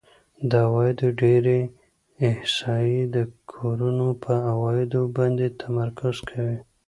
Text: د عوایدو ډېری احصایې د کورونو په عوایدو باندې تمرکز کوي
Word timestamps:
د 0.49 0.51
عوایدو 0.67 1.07
ډېری 1.21 1.61
احصایې 2.27 3.03
د 3.15 3.17
کورونو 3.51 4.07
په 4.23 4.33
عوایدو 4.51 5.01
باندې 5.17 5.47
تمرکز 5.61 6.15
کوي 6.29 6.57